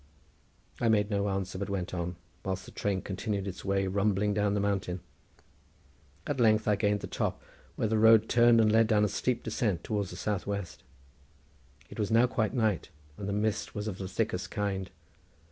[0.79, 4.55] I made no answer, but went on, whilst the train continued its way rumbling down
[4.55, 4.99] the mountain.
[6.25, 7.39] At length I gained the top,
[7.75, 10.81] where the road turned and led down a steep descent towards the south west.
[11.91, 14.89] It was now quite night, and the mist was of the thickest kind.